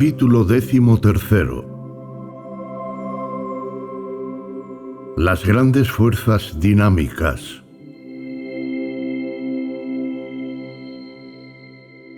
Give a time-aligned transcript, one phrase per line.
[0.00, 1.62] Capítulo décimo tercero
[5.18, 7.62] Las grandes fuerzas dinámicas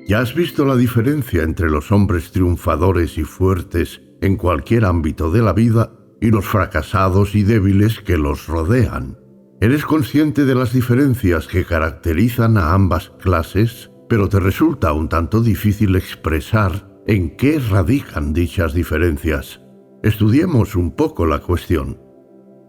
[0.06, 5.42] Ya has visto la diferencia entre los hombres triunfadores y fuertes en cualquier ámbito de
[5.42, 5.90] la vida
[6.20, 9.18] y los fracasados y débiles que los rodean.
[9.60, 15.40] Eres consciente de las diferencias que caracterizan a ambas clases, pero te resulta un tanto
[15.40, 19.60] difícil expresar en qué radican dichas diferencias.
[20.02, 21.98] Estudiemos un poco la cuestión.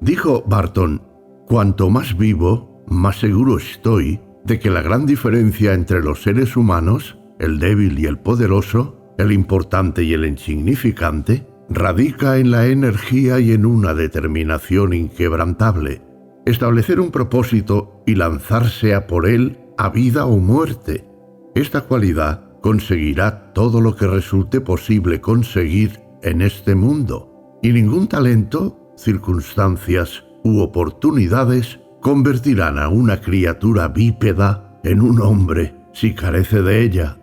[0.02, 1.02] Dijo Barton,
[1.48, 7.17] cuanto más vivo, más seguro estoy de que la gran diferencia entre los seres humanos,
[7.39, 13.52] el débil y el poderoso, el importante y el insignificante, radica en la energía y
[13.52, 16.02] en una determinación inquebrantable.
[16.45, 21.08] Establecer un propósito y lanzarse a por él a vida o muerte.
[21.55, 28.94] Esta cualidad conseguirá todo lo que resulte posible conseguir en este mundo, y ningún talento,
[28.98, 37.19] circunstancias u oportunidades convertirán a una criatura bípeda en un hombre si carece de ella.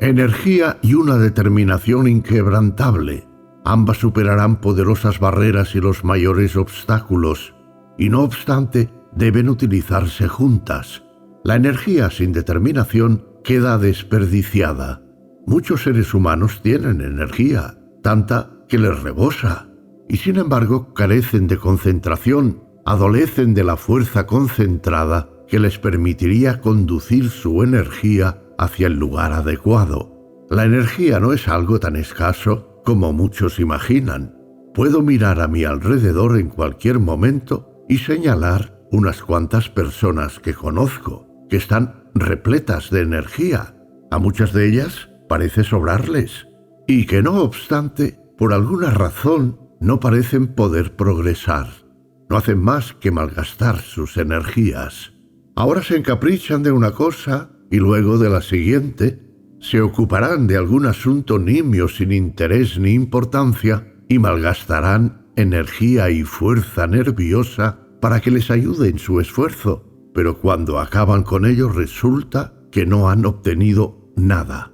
[0.00, 3.26] Energía y una determinación inquebrantable
[3.64, 7.54] Ambas superarán poderosas barreras y los mayores obstáculos,
[7.96, 11.04] y no obstante deben utilizarse juntas.
[11.44, 15.02] La energía sin determinación queda desperdiciada.
[15.46, 19.68] Muchos seres humanos tienen energía, tanta que les rebosa,
[20.08, 27.30] y sin embargo carecen de concentración, adolecen de la fuerza concentrada que les permitiría conducir
[27.30, 30.46] su energía hacia el lugar adecuado.
[30.48, 34.36] La energía no es algo tan escaso como muchos imaginan.
[34.74, 41.26] Puedo mirar a mi alrededor en cualquier momento y señalar unas cuantas personas que conozco,
[41.48, 43.76] que están repletas de energía.
[44.10, 46.46] A muchas de ellas parece sobrarles,
[46.86, 51.68] y que no obstante, por alguna razón, no parecen poder progresar.
[52.28, 55.12] No hacen más que malgastar sus energías.
[55.54, 59.20] Ahora se encaprichan de una cosa y luego de la siguiente,
[59.60, 66.86] se ocuparán de algún asunto nimio sin interés ni importancia y malgastarán energía y fuerza
[66.86, 72.86] nerviosa para que les ayude en su esfuerzo, pero cuando acaban con ello resulta que
[72.86, 74.72] no han obtenido nada.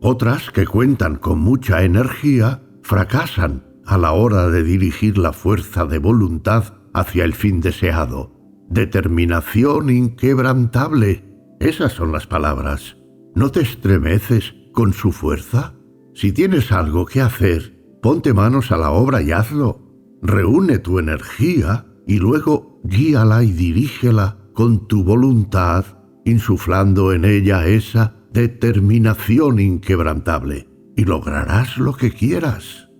[0.00, 5.98] Otras que cuentan con mucha energía fracasan a la hora de dirigir la fuerza de
[5.98, 8.32] voluntad hacia el fin deseado.
[8.68, 11.24] Determinación inquebrantable.
[11.58, 12.96] Esas son las palabras.
[13.34, 15.74] ¿No te estremeces con su fuerza?
[16.14, 19.80] Si tienes algo que hacer, ponte manos a la obra y hazlo.
[20.22, 25.84] Reúne tu energía y luego guíala y dirígela con tu voluntad,
[26.24, 32.90] insuflando en ella esa determinación inquebrantable, y lograrás lo que quieras.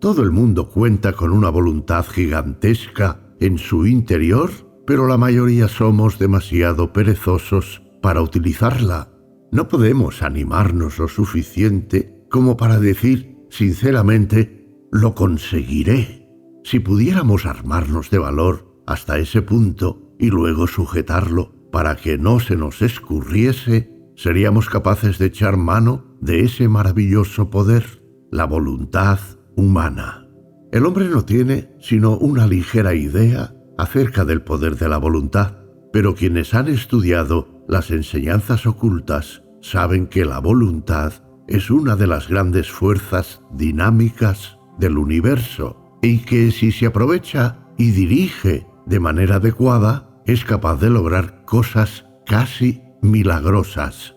[0.00, 4.50] Todo el mundo cuenta con una voluntad gigantesca en su interior,
[4.86, 9.12] pero la mayoría somos demasiado perezosos para utilizarla.
[9.52, 16.26] No podemos animarnos lo suficiente como para decir sinceramente, lo conseguiré.
[16.64, 22.56] Si pudiéramos armarnos de valor hasta ese punto y luego sujetarlo para que no se
[22.56, 29.18] nos escurriese, seríamos capaces de echar mano de ese maravilloso poder, la voluntad
[29.56, 30.26] humana.
[30.72, 35.58] El hombre no tiene sino una ligera idea acerca del poder de la voluntad,
[35.92, 41.12] pero quienes han estudiado las enseñanzas ocultas saben que la voluntad
[41.48, 47.90] es una de las grandes fuerzas dinámicas del universo y que si se aprovecha y
[47.90, 54.14] dirige de manera adecuada, es capaz de lograr cosas casi milagrosas.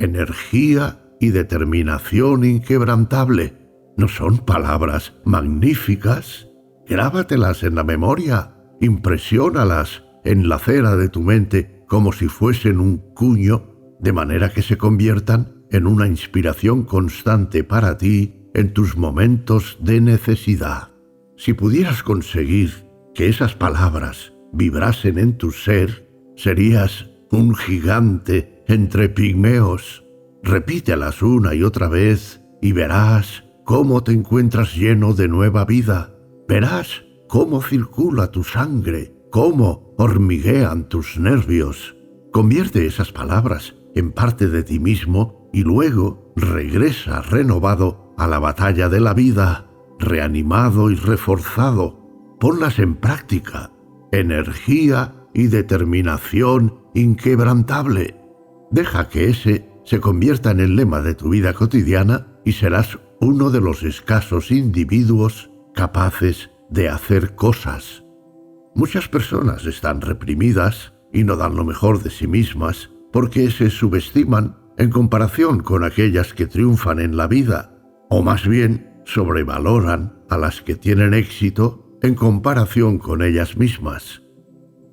[0.00, 3.54] Energía y determinación inquebrantable
[3.96, 6.48] no son palabras magníficas.
[6.86, 12.98] Grábatelas en la memoria, impresiónalas en la cera de tu mente como si fuesen un
[13.14, 19.78] cuño, de manera que se conviertan en una inspiración constante para ti en tus momentos
[19.80, 20.90] de necesidad.
[21.36, 22.87] Si pudieras conseguir
[23.18, 30.04] que esas palabras vibrasen en tu ser, serías un gigante entre pigmeos.
[30.40, 36.14] Repítelas una y otra vez y verás cómo te encuentras lleno de nueva vida.
[36.46, 41.96] Verás cómo circula tu sangre cómo hormiguean tus nervios.
[42.32, 48.88] Convierte esas palabras en parte de ti mismo y luego regresa renovado a la batalla
[48.88, 51.97] de la vida, reanimado y reforzado.
[52.40, 53.72] Ponlas en práctica.
[54.12, 58.16] Energía y determinación inquebrantable.
[58.70, 63.50] Deja que ese se convierta en el lema de tu vida cotidiana y serás uno
[63.50, 68.04] de los escasos individuos capaces de hacer cosas.
[68.74, 74.56] Muchas personas están reprimidas y no dan lo mejor de sí mismas porque se subestiman
[74.76, 77.74] en comparación con aquellas que triunfan en la vida,
[78.10, 84.22] o más bien sobrevaloran a las que tienen éxito en comparación con ellas mismas.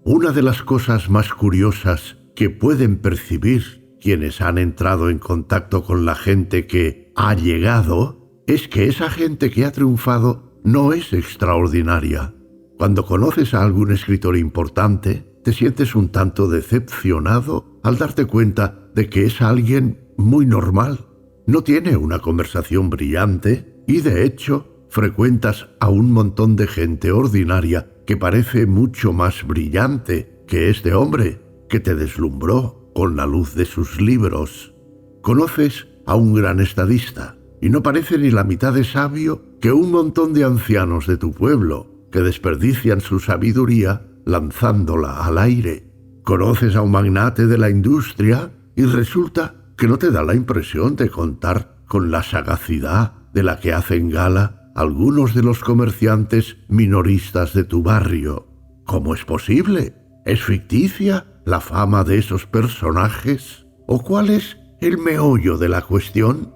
[0.03, 6.05] Una de las cosas más curiosas que pueden percibir quienes han entrado en contacto con
[6.05, 12.33] la gente que ha llegado es que esa gente que ha triunfado no es extraordinaria.
[12.77, 19.09] Cuando conoces a algún escritor importante, te sientes un tanto decepcionado al darte cuenta de
[19.09, 21.07] que es alguien muy normal.
[21.47, 27.91] No tiene una conversación brillante y de hecho frecuentas a un montón de gente ordinaria
[28.05, 33.65] que parece mucho más brillante que este hombre que te deslumbró con la luz de
[33.65, 34.73] sus libros.
[35.21, 39.91] Conoces a un gran estadista y no parece ni la mitad de sabio que un
[39.91, 45.91] montón de ancianos de tu pueblo que desperdician su sabiduría lanzándola al aire.
[46.23, 50.95] Conoces a un magnate de la industria y resulta que no te da la impresión
[50.95, 57.53] de contar con la sagacidad de la que hacen gala algunos de los comerciantes minoristas
[57.53, 58.47] de tu barrio.
[58.85, 59.95] ¿Cómo es posible?
[60.25, 63.65] ¿Es ficticia la fama de esos personajes?
[63.87, 66.53] ¿O cuál es el meollo de la cuestión?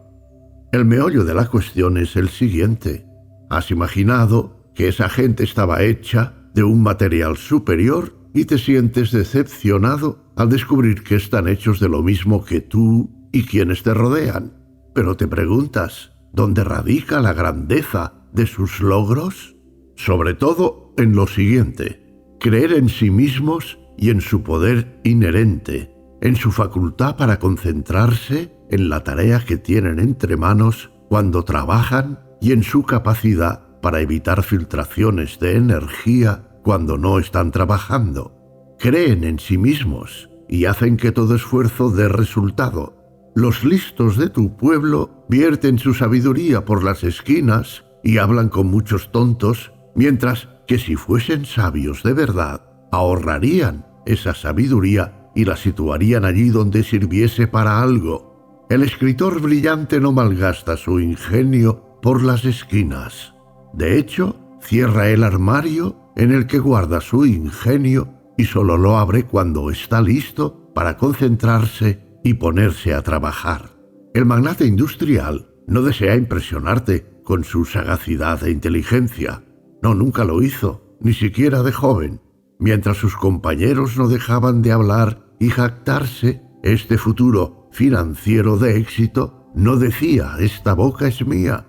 [0.74, 3.08] El meollo de la cuestión es el siguiente.
[3.50, 10.26] Has imaginado que esa gente estaba hecha de un material superior y te sientes decepcionado
[10.36, 14.54] al descubrir que están hechos de lo mismo que tú y quienes te rodean.
[14.94, 19.56] Pero te preguntas, ¿dónde radica la grandeza de sus logros?
[19.96, 26.36] Sobre todo en lo siguiente, creer en sí mismos y en su poder inherente, en
[26.36, 32.64] su facultad para concentrarse en la tarea que tienen entre manos cuando trabajan y en
[32.64, 38.36] su capacidad para evitar filtraciones de energía cuando no están trabajando.
[38.78, 42.99] Creen en sí mismos y hacen que todo esfuerzo dé resultado.
[43.36, 49.12] Los listos de tu pueblo vierten su sabiduría por las esquinas y hablan con muchos
[49.12, 52.62] tontos, mientras que si fuesen sabios de verdad,
[52.92, 58.66] ahorrarían esa sabiduría y la situarían allí donde sirviese para algo.
[58.70, 63.34] El escritor brillante no malgasta su ingenio por las esquinas.
[63.74, 69.24] De hecho, cierra el armario en el que guarda su ingenio y solo lo abre
[69.24, 73.70] cuando está listo para concentrarse y ponerse a trabajar.
[74.14, 79.44] El magnate industrial no desea impresionarte con su sagacidad e inteligencia.
[79.84, 82.22] No, nunca lo hizo, ni siquiera de joven.
[82.58, 89.78] Mientras sus compañeros no dejaban de hablar y jactarse, este futuro financiero de éxito no
[89.78, 91.68] decía, esta boca es mía.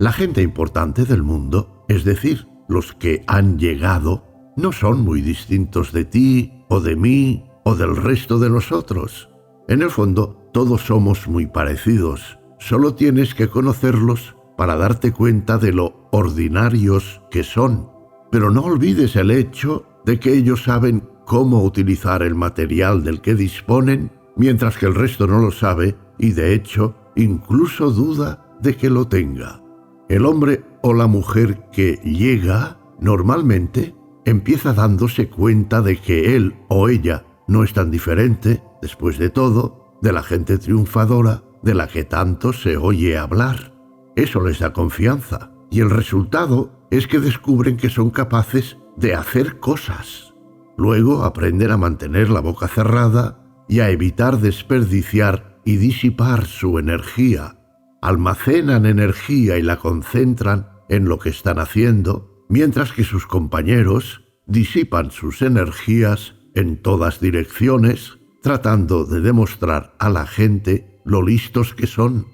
[0.00, 4.24] La gente importante del mundo, es decir, los que han llegado,
[4.56, 9.27] no son muy distintos de ti o de mí o del resto de nosotros.
[9.68, 12.38] En el fondo, todos somos muy parecidos.
[12.58, 17.90] Solo tienes que conocerlos para darte cuenta de lo ordinarios que son.
[18.30, 23.34] Pero no olvides el hecho de que ellos saben cómo utilizar el material del que
[23.34, 28.88] disponen, mientras que el resto no lo sabe y de hecho incluso duda de que
[28.88, 29.62] lo tenga.
[30.08, 33.94] El hombre o la mujer que llega normalmente
[34.24, 39.98] empieza dándose cuenta de que él o ella no es tan diferente, después de todo,
[40.00, 43.74] de la gente triunfadora de la que tanto se oye hablar.
[44.14, 49.58] Eso les da confianza y el resultado es que descubren que son capaces de hacer
[49.58, 50.34] cosas.
[50.76, 57.58] Luego aprenden a mantener la boca cerrada y a evitar desperdiciar y disipar su energía
[58.00, 65.10] almacenan energía y la concentran en lo que están haciendo, mientras que sus compañeros disipan
[65.10, 72.26] sus energías en todas direcciones, tratando de demostrar a la gente lo listos que son.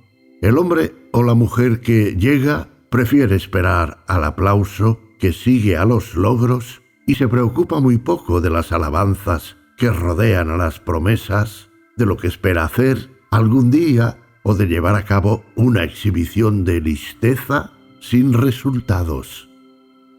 [0.42, 6.14] El hombre o la mujer que llega prefiere esperar al aplauso que sigue a los
[6.14, 12.06] logros y se preocupa muy poco de las alabanzas que rodean a las promesas, de
[12.06, 17.72] lo que espera hacer algún día o de llevar a cabo una exhibición de listeza
[18.00, 19.48] sin resultados.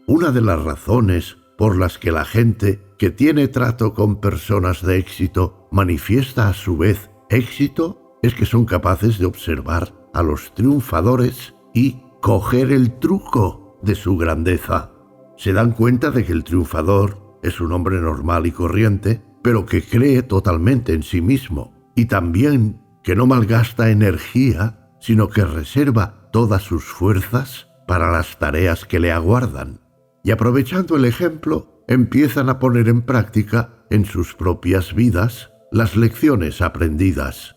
[0.06, 4.98] Una de las razones por las que la gente que tiene trato con personas de
[4.98, 11.54] éxito manifiesta a su vez éxito es que son capaces de observar a los triunfadores
[11.74, 14.92] y coger el truco de su grandeza.
[15.36, 19.82] Se dan cuenta de que el triunfador es un hombre normal y corriente, pero que
[19.82, 26.62] cree totalmente en sí mismo y también que no malgasta energía, sino que reserva todas
[26.62, 29.80] sus fuerzas para las tareas que le aguardan,
[30.24, 36.60] y aprovechando el ejemplo, empiezan a poner en práctica en sus propias vidas las lecciones
[36.60, 37.56] aprendidas.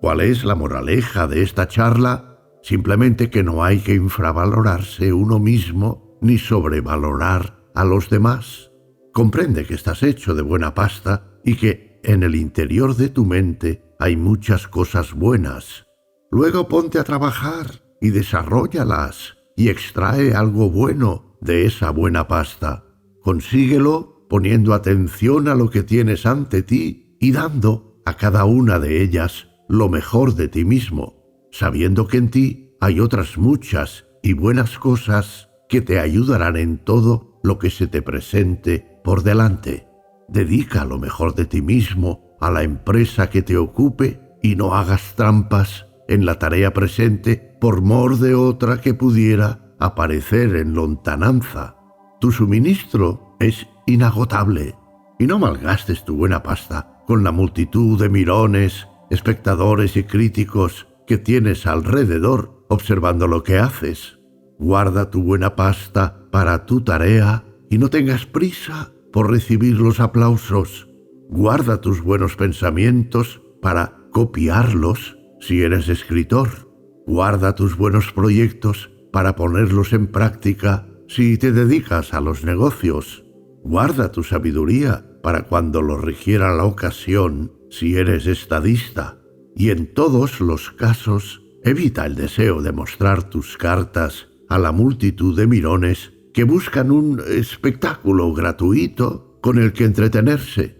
[0.00, 2.38] ¿Cuál es la moraleja de esta charla?
[2.62, 8.70] Simplemente que no hay que infravalorarse uno mismo ni sobrevalorar a los demás.
[9.12, 13.82] Comprende que estás hecho de buena pasta y que en el interior de tu mente
[13.98, 15.86] hay muchas cosas buenas.
[16.30, 22.84] Luego ponte a trabajar y desarrollalas y extrae algo bueno de esa buena pasta.
[23.22, 29.02] Consíguelo poniendo atención a lo que tienes ante ti y dando a cada una de
[29.02, 34.78] ellas lo mejor de ti mismo, sabiendo que en ti hay otras muchas y buenas
[34.78, 39.86] cosas que te ayudarán en todo lo que se te presente por delante.
[40.28, 45.14] Dedica lo mejor de ti mismo a la empresa que te ocupe y no hagas
[45.14, 51.79] trampas en la tarea presente por mor de otra que pudiera aparecer en lontananza.
[52.20, 54.74] Tu suministro es inagotable
[55.18, 61.16] y no malgastes tu buena pasta con la multitud de mirones, espectadores y críticos que
[61.16, 64.18] tienes alrededor observando lo que haces.
[64.58, 70.88] Guarda tu buena pasta para tu tarea y no tengas prisa por recibir los aplausos.
[71.30, 76.68] Guarda tus buenos pensamientos para copiarlos si eres escritor,
[77.06, 83.24] guarda tus buenos proyectos para ponerlos en práctica si te dedicas a los negocios.
[83.64, 89.18] Guarda tu sabiduría para cuando lo requiera la ocasión si eres estadista.
[89.56, 95.36] Y en todos los casos, evita el deseo de mostrar tus cartas a la multitud
[95.36, 100.78] de mirones que buscan un espectáculo gratuito con el que entretenerse.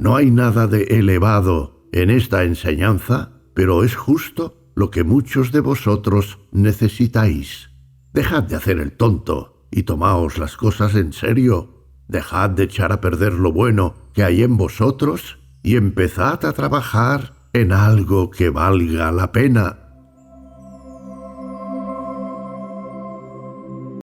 [0.00, 5.60] No hay nada de elevado en esta enseñanza pero es justo lo que muchos de
[5.60, 7.70] vosotros necesitáis.
[8.12, 11.86] Dejad de hacer el tonto y tomaos las cosas en serio.
[12.06, 17.32] Dejad de echar a perder lo bueno que hay en vosotros y empezad a trabajar
[17.52, 19.81] en algo que valga la pena.